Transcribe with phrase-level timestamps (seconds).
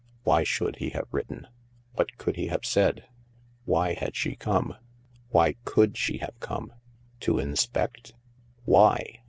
[0.23, 1.45] Why should he have written?
[1.93, 3.05] What could he have said?
[3.65, 4.75] Why had she come?
[5.29, 6.73] Why could she have come?
[7.19, 8.15] To inspect?
[8.65, 9.19] Why